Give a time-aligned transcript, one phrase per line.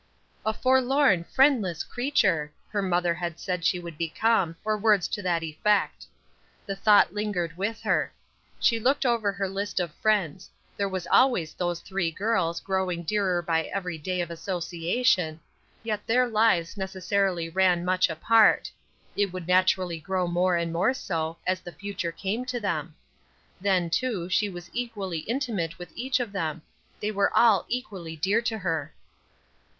[0.47, 5.43] "A forlorn friendless creature," her mother had said she would become, or words to that
[5.43, 6.07] effect.
[6.65, 8.11] The thought lingered with her.
[8.59, 13.43] She looked over her list of friends; there was always those three girls, growing dearer
[13.43, 15.39] by every day of association;
[15.83, 18.71] yet their lives necessarily ran much apart;
[19.15, 22.95] it would naturally grow more and more so as the future came to them.
[23.61, 26.63] Then, too, she was equally intimate with each of them;
[26.99, 28.91] they were all equally dear to her.